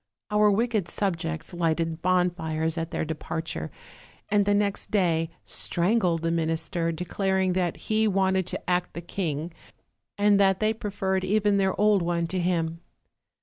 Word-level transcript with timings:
Our 0.31 0.49
wicked 0.49 0.89
subjects 0.89 1.53
lighted 1.53 2.01
bonfires 2.01 2.75
at 2.75 2.89
their 2.89 3.05
departure, 3.05 3.69
and 4.29 4.45
the 4.47 4.55
next 4.55 4.89
day 4.89 5.29
strangled 5.45 6.23
the 6.23 6.31
minister, 6.31 6.91
declar 6.91 7.37
ing 7.39 7.53
that 7.53 7.77
he 7.77 8.07
wanted 8.07 8.47
to 8.47 8.67
act 8.67 8.95
the 8.95 9.01
king, 9.01 9.53
and 10.17 10.39
that 10.39 10.59
they 10.59 10.73
pre 10.73 10.89
ferred 10.89 11.23
even 11.23 11.57
their 11.57 11.79
old 11.79 12.01
one 12.01 12.25
to 12.29 12.39
him. 12.39 12.81